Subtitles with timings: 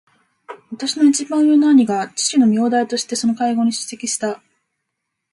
[0.71, 4.41] 私の一番上の兄が父の名代としてその会合に出席した。